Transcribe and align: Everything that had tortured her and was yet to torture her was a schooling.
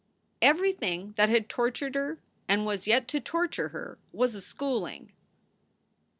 Everything 0.41 1.13
that 1.15 1.29
had 1.29 1.47
tortured 1.47 1.93
her 1.93 2.17
and 2.47 2.65
was 2.65 2.87
yet 2.87 3.07
to 3.09 3.19
torture 3.19 3.69
her 3.69 3.99
was 4.11 4.33
a 4.33 4.41
schooling. 4.41 5.11